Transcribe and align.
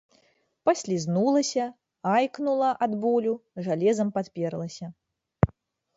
Паслізнулася, 0.67 1.65
айкнула 2.13 2.71
ад 2.85 2.97
болю, 3.03 3.33
жалезам 3.67 4.07
падперлася. 4.17 4.85